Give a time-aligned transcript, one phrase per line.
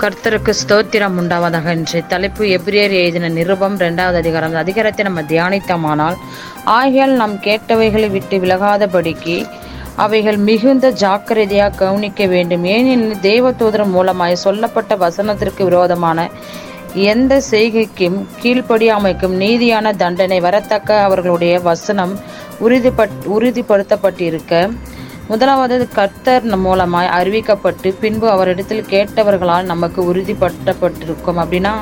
[0.00, 2.42] கர்த்தருக்கு ஸ்தோத்திரம் உண்டாவதாக என்று தலைப்பு.
[2.56, 4.48] எப்ரியர் எழுதின நிருபம் இரண்டாவது அதிகாரம்.
[4.50, 6.16] அந்த அதிகாரத்தை நம்ம தியானித்தமானால்
[6.78, 9.36] ஆகையால் நாம் கேட்டவைகளை விட்டு விலகாதபடிக்கு
[10.04, 12.64] அவைகள் மிகுந்த ஜாக்கிரதையாக கவனிக்க வேண்டும்.
[12.64, 16.28] ஏனெனில் தேவதூதரம் மூலமாய் சொல்லப்பட்ட வசனத்திற்கு விரோதமான
[17.12, 22.14] எந்த செய்கைக்கும் கீழ்ப்படியாமைக்கும் நீதியான தண்டனை வரத்தக்க அவர்களுடைய வசனம்
[22.66, 24.70] உறுதிப்பட் உறுதிப்படுத்தப்பட்டிருக்க
[25.30, 31.38] முதலாவது கர்த்தர் மூலமாய் அறிவிக்கப்பட்டு பின்பு அவரிடத்தில் கேட்டவர்களால் நமக்கு உறுதிப்படுத்தப்பட்டிருக்கும்.
[31.42, 31.72] அப்படின்னா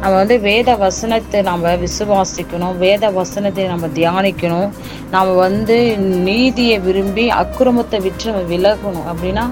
[0.00, 4.70] நம்ம வந்து வேத வசனத்தை நம்ம விசுவாசிக்கணும் வேத வசனத்தை நம்ம தியானிக்கணும்
[5.14, 5.76] நாம் வந்து
[6.28, 9.06] நீதியை விரும்பி அக்கிரமத்தை விற்று நம்ம விலகணும்.
[9.12, 9.44] அப்படின்னா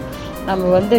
[0.48, 0.96] நம்ம வந்து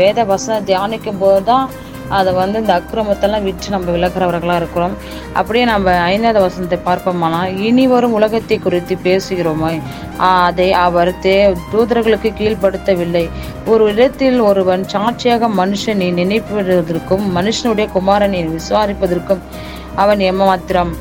[0.00, 1.66] வேத வசனம் தியானிக்கும் போது தான்
[2.08, 4.94] அதை வந்து இந்த அக்கிரமத்தெல்லாம் விற்று நம்ம விலகிறவர்களாக இருக்கிறோம்.
[5.32, 9.82] அப்படியே நம்ம ஐந்தாவது வசனத்தை பார்ப்போமானா இனி வரும் உலகத்தை குறித்து பேசுகிறோமோ.
[10.18, 13.30] அதை அவர் தே தூதர்களுக்கு கீழ்ப்படுத்தவில்லை.
[13.66, 19.42] ஒரு இடத்தில் ஒருவன் சாட்சியாக மனுஷனை நினைப்பதற்கும் மனுஷனுடைய குமாரனை விசாரிப்பதற்கும்
[19.94, 20.94] அவன் ஏமாத்திரம்.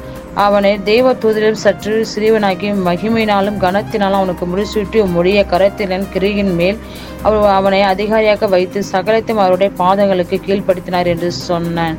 [0.43, 6.79] அவனை தெய்வ தூதரில் சற்று சிறியவனாக்கி மகிமையினாலும் கனத்தினாலும் அவனுக்கு முடிசூட்டி முடிய கரத்தினன் கிரியின் மேல்
[7.21, 11.97] அவர் அவனை அதிகாரியாக வைத்து சகலத்தையும் அவருடைய பாதங்களுக்கு கீழ்ப்படுத்தினார் என்று சொன்னான்.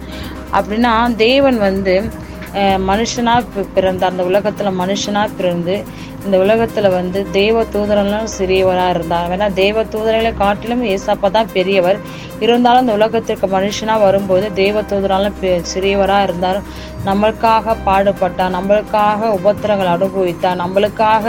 [0.53, 1.95] அப்படின்னா தேவன் வந்து
[2.61, 5.75] மனுஷனாக பிறந்த பிறந்தார் அந்த உலகத்தில் மனுஷனாக பிறந்து
[6.25, 11.99] இந்த உலகத்தில் வந்து தேவ தூதரெல்லாம் சிறியவராக இருந்தார் ஏன்னா தேவ தூதர்களை காட்டிலும் ஏசாப்பா தான் பெரியவர்.
[12.41, 15.63] இருந்தாலும் இந்த உலகத்திற்கு மனுஷனாக வரும்போது தேவ தூதராலும் பெ-
[16.23, 16.61] இருந்தார்
[17.05, 21.27] நம்மளுக்காக பாடுபட்டார் நம்மளுக்காக உபத்திரங்கள் அனுபவித்தார் நம்மளுக்காக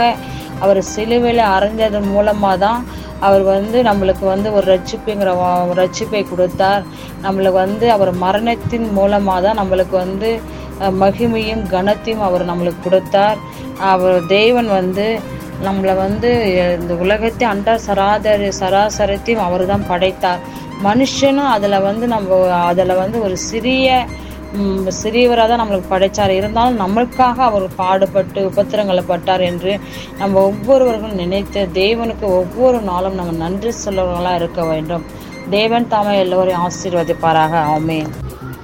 [0.58, 2.80] அவர் சிலுவையில் அறைஞ்சதன் மூலமாக தான்
[3.20, 5.30] அவர் வந்து நம்மளுக்கு வந்து ஒரு ரட்சிப்புங்கிற
[5.68, 6.82] ஒரு ரட்சிப்பை கொடுத்தார்.
[7.22, 10.30] நம்மளுக்கு வந்து அவர் மரணத்தின் மூலமாக தான் நம்மளுக்கு வந்து
[11.02, 13.40] மகிமையும் கனத்தையும் அவர் நம்மளுக்கு கொடுத்தார்.
[13.92, 15.06] அவர் தேவன் வந்து
[15.66, 16.30] நம்மளை வந்து
[16.78, 20.42] இந்த உலகத்தை அண்டா சராதரி சராசரத்தையும் அவர் தான் படைத்தார்.
[20.86, 22.36] மனுஷனும் அதில் வந்து நம்ம
[22.70, 24.06] அதில் வந்து ஒரு சிறிய
[25.00, 29.72] சிறியவராக தான் நம்மளுக்கு படைத்தார் இருந்தாலும் நம்மளுக்காக அவர் பாடுபட்டு உபத்திரங்களை பட்டார் என்று
[30.20, 35.04] நம்ம ஒவ்வொருவர்களும் நினைத்து தேவனுக்கு ஒவ்வொரு நாளும் நம்ம நன்றி சொல்லவர்களாக இருக்க வேண்டும்.
[35.58, 37.52] தேவன் தாமே எல்லோரையும் ஆசீர்வதிப்பாராக.
[37.76, 38.08] ஆமேன்.